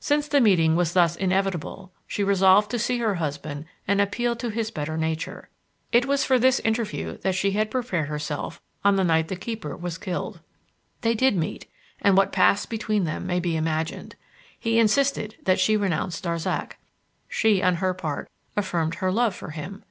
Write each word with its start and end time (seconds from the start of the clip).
Since 0.00 0.28
the 0.28 0.40
meeting 0.40 0.74
was 0.74 0.94
thus 0.94 1.16
inevitable, 1.16 1.92
she 2.06 2.24
resolved 2.24 2.70
to 2.70 2.78
see 2.78 2.96
her 3.00 3.16
husband 3.16 3.66
and 3.86 4.00
appeal 4.00 4.34
to 4.36 4.48
his 4.48 4.70
better 4.70 4.96
nature. 4.96 5.50
It 5.92 6.06
was 6.06 6.24
for 6.24 6.38
this 6.38 6.60
interview 6.60 7.18
that 7.18 7.34
she 7.34 7.50
had 7.50 7.70
prepared 7.70 8.08
herself 8.08 8.62
on 8.86 8.96
the 8.96 9.04
night 9.04 9.28
the 9.28 9.36
keeper 9.36 9.76
was 9.76 9.98
killed. 9.98 10.40
They 11.02 11.12
did 11.14 11.36
meet, 11.36 11.70
and 12.00 12.16
what 12.16 12.32
passed 12.32 12.70
between 12.70 13.04
them 13.04 13.26
may 13.26 13.38
be 13.38 13.54
imagined. 13.54 14.16
He 14.58 14.78
insisted 14.78 15.36
that 15.42 15.60
she 15.60 15.76
renounce 15.76 16.22
Darzac. 16.22 16.78
She, 17.28 17.62
on 17.62 17.74
her 17.74 17.92
part, 17.92 18.30
affirmed 18.56 18.94
her 18.94 19.12
love 19.12 19.34
for 19.34 19.50
him. 19.50 19.84